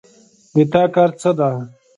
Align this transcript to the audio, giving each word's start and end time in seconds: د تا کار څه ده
د 0.53 0.55
تا 0.73 0.83
کار 0.95 1.09
څه 1.19 1.31
ده 1.37 1.49